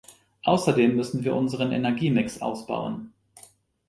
Außerdem 0.41 0.95
müssen 0.95 1.23
wir 1.23 1.35
unseren 1.35 1.71
Energiemix 1.71 2.41
ausbauen. 2.41 3.13